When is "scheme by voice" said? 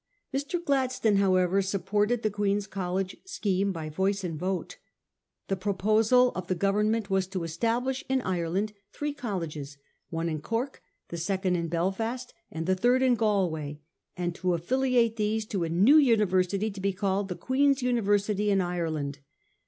3.23-4.23